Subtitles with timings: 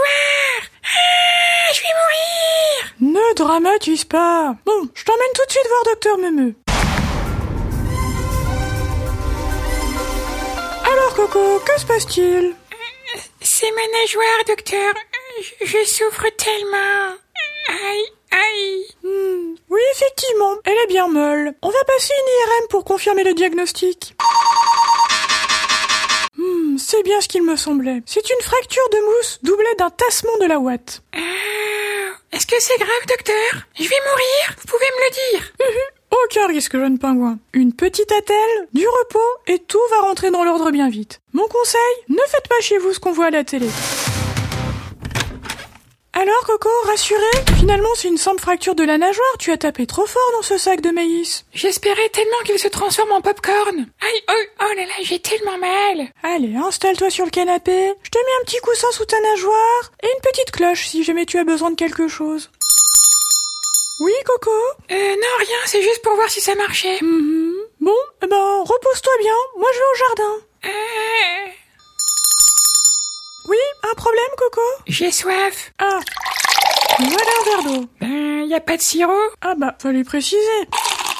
[0.00, 1.88] Ah, je vais
[3.00, 6.54] mourir Ne dramatise pas Bon, je t'emmène tout de suite voir Docteur Memeu.
[10.90, 12.54] Alors Coco, que se passe-t-il?
[13.42, 14.94] C'est ma nageoire, docteur.
[15.60, 17.16] Je, souffre tellement.
[17.68, 18.86] Aïe, aïe.
[19.02, 21.54] Hmm, oui, effectivement, elle est bien molle.
[21.62, 24.14] On va passer une IRM pour confirmer le diagnostic.
[26.72, 28.02] Hmm, c'est bien ce qu'il me semblait.
[28.06, 31.02] C'est une fracture de mousse doublée d'un tassement de la ouate.
[31.14, 31.18] Ah,
[32.32, 33.62] Est-ce que c'est grave, docteur?
[33.78, 35.52] Je vais mourir Vous pouvez me le dire
[36.24, 37.38] Aucun risque, jeune pingouin.
[37.52, 41.20] Une petite attelle, du repos, et tout va rentrer dans l'ordre bien vite.
[41.32, 43.66] Mon conseil, ne faites pas chez vous ce qu'on voit à la télé.
[46.22, 47.20] Alors, Coco, rassuré
[47.58, 49.36] Finalement, c'est une simple fracture de la nageoire.
[49.40, 51.44] Tu as tapé trop fort dans ce sac de maïs.
[51.52, 53.86] J'espérais tellement qu'il se transforme en popcorn.
[54.00, 56.06] Aïe, oh, oh là là, j'ai tellement mal.
[56.22, 57.92] Allez, installe-toi sur le canapé.
[58.04, 61.26] Je te mets un petit coussin sous ta nageoire et une petite cloche si jamais
[61.26, 62.50] tu as besoin de quelque chose.
[64.00, 64.50] Oui, Coco
[64.92, 66.98] Euh, non, rien, c'est juste pour voir si ça marchait.
[67.02, 67.52] Mhm.
[67.80, 69.34] Bon, eh ben, repose-toi bien.
[69.58, 70.34] Moi, je vais au jardin.
[70.66, 71.50] Euh,
[73.48, 75.72] Oui, un problème, Coco j'ai soif.
[75.78, 75.98] Ah,
[76.98, 77.86] voilà un verre d'eau.
[78.00, 80.68] Ben, y a pas de sirop Ah bah, fallait préciser.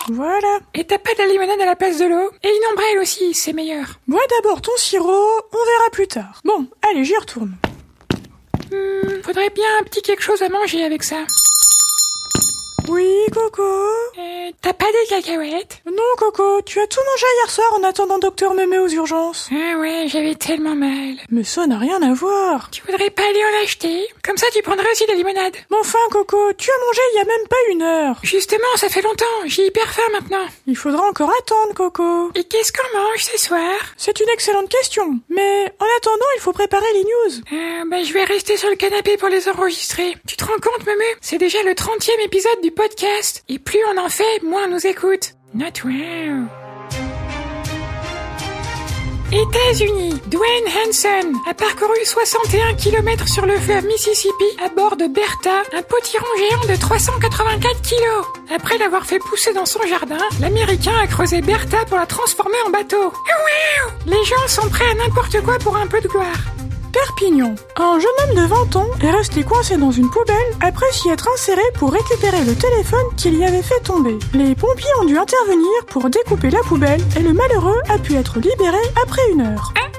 [0.09, 0.61] Voilà.
[0.75, 3.33] Et t'as pas de la limonade à la place de l'eau Et une ombrelle aussi,
[3.35, 4.01] c'est meilleur.
[4.07, 5.09] Bois d'abord ton sirop,
[5.53, 6.41] on verra plus tard.
[6.45, 7.57] Bon, allez, j'y retourne.
[8.71, 11.25] Hmm, faudrait bien un petit quelque chose à manger avec ça.
[12.89, 15.79] Oui, Coco Euh, t'as pas des cacahuètes?
[15.87, 19.49] Non, Coco, tu as tout mangé hier soir en attendant Docteur Mémé aux urgences.
[19.53, 21.15] Ah ouais, j'avais tellement mal.
[21.31, 22.69] Mais ça n'a rien à voir.
[22.71, 24.07] Tu voudrais pas aller en acheter?
[24.25, 25.55] Comme ça, tu prendrais aussi de la limonade.
[25.71, 28.17] Mais enfin, Coco, tu as mangé il y a même pas une heure.
[28.23, 29.25] Justement, ça fait longtemps.
[29.47, 30.47] J'ai hyper faim maintenant.
[30.67, 32.31] Il faudra encore attendre, Coco.
[32.35, 33.73] Et qu'est-ce qu'on mange ce soir?
[33.97, 35.19] C'est une excellente question.
[35.31, 37.43] Mais en attendant, il faut préparer les news.
[37.53, 40.17] euh, bah, je vais rester sur le canapé pour les enregistrer.
[40.27, 43.45] Tu te rends compte, Memu C'est déjà le 30e épisode du podcast.
[43.49, 45.35] Et plus on en fait, moins on nous écoute.
[45.55, 46.49] Not wow.
[49.33, 55.63] États-Unis, Dwayne Hanson a parcouru 61 km sur le fleuve Mississippi à bord de Bertha,
[55.73, 58.27] un potiron géant de 384 kilos.
[58.55, 62.71] Après l'avoir fait pousser dans son jardin, l'Américain a creusé Bertha pour la transformer en
[62.71, 63.13] bateau.
[64.05, 66.37] Les gens sont prêts à n'importe quoi pour un peu de gloire.
[66.93, 67.55] Perpignan.
[67.77, 71.29] Un jeune homme de 20 ans est resté coincé dans une poubelle après s'y être
[71.33, 74.19] inséré pour récupérer le téléphone qu'il y avait fait tomber.
[74.35, 78.39] Les pompiers ont dû intervenir pour découper la poubelle et le malheureux a pu être
[78.39, 79.73] libéré après une heure.
[79.79, 79.92] Oh,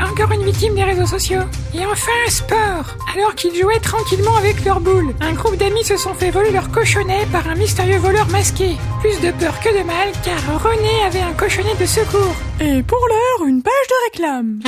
[0.00, 1.42] encore une victime des réseaux sociaux.
[1.74, 2.96] Et enfin, sport.
[3.14, 6.70] Alors qu'ils jouaient tranquillement avec leur boule, un groupe d'amis se sont fait voler leur
[6.70, 8.76] cochonnet par un mystérieux voleur masqué.
[9.00, 12.34] Plus de peur que de mal, car René avait un cochonnet de secours.
[12.60, 14.60] Et pour l'heure, une page de réclame.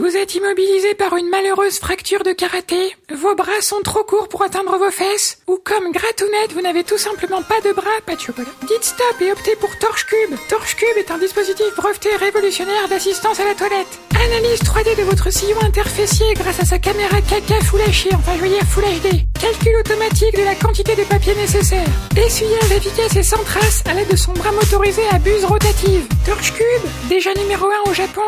[0.00, 4.42] Vous êtes immobilisé par une malheureuse fracture de karaté, vos bras sont trop courts pour
[4.42, 8.20] atteindre vos fesses, ou comme Gratounette, vous n'avez tout simplement pas de bras, pas de
[8.20, 8.48] chocolat.
[8.62, 10.38] Dites stop et optez pour Torche Cube.
[10.48, 14.00] Torche Cube est un dispositif breveté révolutionnaire d'assistance à la toilette.
[14.24, 18.40] Analyse 3D de votre sillon interfessier grâce à sa caméra caca Full HD, enfin je
[18.40, 19.20] veux dire Full HD.
[19.38, 21.88] Calcul automatique de la quantité de papier nécessaire.
[22.16, 26.08] Essuyage efficace et sans trace à l'aide de son bras motorisé à buse rotative.
[26.24, 28.22] Torche Cube, déjà numéro 1 au Japon.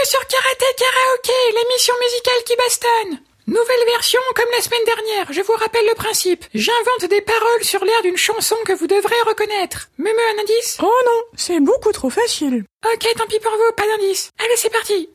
[0.00, 3.20] Bienvenue sur Karaté Karaoké, l'émission musicale qui bastonne.
[3.46, 6.44] Nouvelle version comme la semaine dernière, je vous rappelle le principe.
[6.54, 9.90] J'invente des paroles sur l'air d'une chanson que vous devrez reconnaître.
[9.98, 10.78] Me me un indice?
[10.82, 12.64] Oh non, c'est beaucoup trop facile.
[12.94, 14.30] Ok, tant pis pour vous, pas d'indice.
[14.38, 15.10] Allez, c'est parti.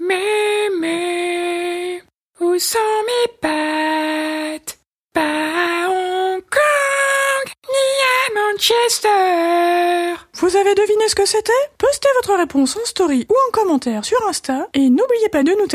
[0.00, 0.68] Mais,
[2.40, 4.78] où sont mes pattes
[5.12, 9.69] Pas à Hong Kong, ni à Manchester.
[10.40, 11.52] Vous avez deviné ce que c'était?
[11.76, 15.68] Postez votre réponse en story ou en commentaire sur Insta et n'oubliez pas de nous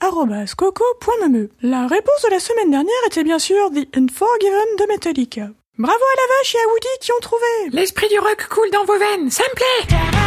[0.00, 1.48] arobase coco.meme.
[1.62, 5.48] La réponse de la semaine dernière était bien sûr The Unforgiven de Metallica.
[5.78, 8.84] Bravo à la vache et à Woody qui ont trouvé L'esprit du rock coule dans
[8.84, 10.19] vos veines, ça me plaît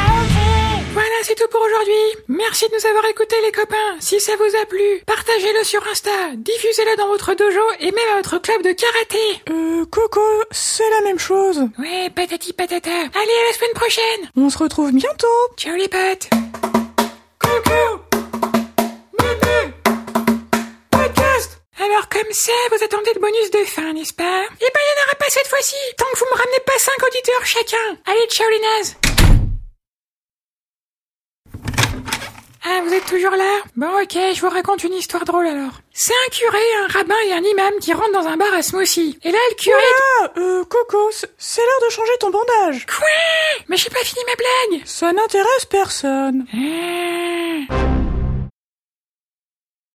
[0.93, 2.03] Voilà, c'est tout pour aujourd'hui.
[2.27, 3.95] Merci de nous avoir écoutés les copains.
[3.99, 8.17] Si ça vous a plu, partagez-le sur Insta, diffusez-le dans votre dojo et même à
[8.17, 9.41] votre club de karaté.
[9.49, 11.61] Euh, Coco, c'est la même chose.
[11.79, 12.91] Ouais, patati patata.
[12.91, 16.29] Allez, à la semaine prochaine On se retrouve bientôt Ciao les potes
[17.39, 17.99] Coco
[20.91, 24.43] Podcast Alors comme ça, vous attendez le bonus de fin, n'est-ce pas?
[24.45, 26.77] Eh ben, il n'y en aura pas cette fois-ci, tant que vous me ramenez pas
[26.77, 27.97] 5 auditeurs chacun.
[28.05, 28.95] Allez, ciao les nazes
[32.83, 35.79] vous êtes toujours là Bon, ok, je vous raconte une histoire drôle alors.
[35.93, 39.19] C'est un curé, un rabbin et un imam qui rentrent dans un bar à smoothie.
[39.23, 39.81] Et là, le curé...
[40.21, 42.85] Ah, euh, Coco, c'est l'heure de changer ton bandage.
[42.85, 43.07] Quoi?
[43.69, 46.45] Mais j'ai pas fini ma blague Ça n'intéresse personne.
[46.53, 47.92] Ah.